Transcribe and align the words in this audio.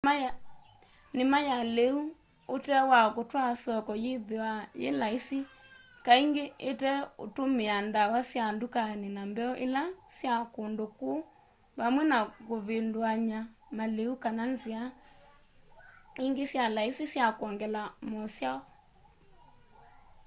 nima 1.17 1.39
ya 1.49 1.57
liu 1.75 1.97
ute 2.55 2.75
wa 2.91 3.01
kutwaa 3.15 3.53
soko 3.63 3.91
yithiawa 4.03 4.53
yi 4.81 4.89
laisi 5.01 5.39
kaingi 6.05 6.45
iteutumia 6.71 7.75
ndawa 7.87 8.19
sya 8.29 8.45
ndukani 8.55 9.07
na 9.15 9.21
mbeu 9.29 9.53
ila 9.65 9.83
sya 10.17 10.33
kundu 10.53 10.85
ku 10.97 11.11
vamwe 11.77 12.03
na 12.11 12.17
kuvinduany'a 12.47 13.39
maliu 13.77 14.11
kana 14.23 14.43
nzia 14.53 14.81
ingi 16.25 16.43
syi 16.51 16.61
laisi 16.75 17.03
sya 17.13 17.25
kwongela 17.37 17.81
mosyao 18.09 18.61